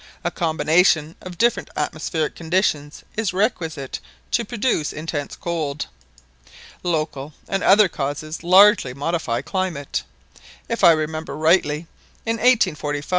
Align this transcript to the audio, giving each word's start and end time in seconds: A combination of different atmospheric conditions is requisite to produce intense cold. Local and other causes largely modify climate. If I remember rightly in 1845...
A 0.23 0.31
combination 0.31 1.15
of 1.21 1.37
different 1.37 1.69
atmospheric 1.77 2.33
conditions 2.35 3.03
is 3.15 3.33
requisite 3.33 3.99
to 4.31 4.43
produce 4.43 4.91
intense 4.91 5.35
cold. 5.35 5.85
Local 6.81 7.35
and 7.47 7.61
other 7.63 7.87
causes 7.87 8.43
largely 8.43 8.95
modify 8.95 9.43
climate. 9.43 10.01
If 10.67 10.83
I 10.83 10.91
remember 10.93 11.37
rightly 11.37 11.85
in 12.25 12.37
1845... 12.37 13.05